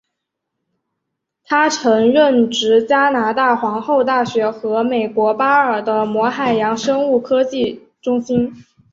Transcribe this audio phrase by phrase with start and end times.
[1.43, 8.51] 他曾任职加拿大皇后大学和美国巴尔的摩海洋生物科技中心。